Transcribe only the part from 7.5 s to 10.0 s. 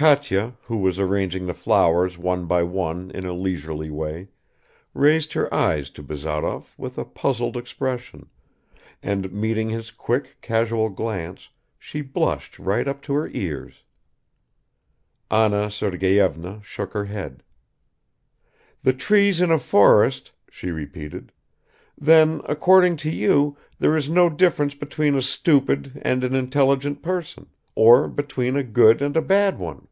expression, and meeting his